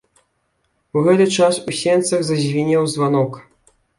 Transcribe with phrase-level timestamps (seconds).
[0.97, 3.31] У гэты час у сенцах зазвінеў званок.